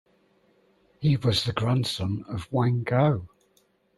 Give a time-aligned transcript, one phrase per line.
[0.99, 3.29] He was a grandson of Wang Go.